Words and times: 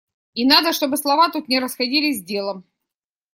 И 0.33 0.47
надо, 0.47 0.73
чтобы 0.73 0.97
слова 0.97 1.29
тут 1.29 1.47
не 1.47 1.59
расходились 1.59 2.21
с 2.21 2.23
делом. 2.23 2.65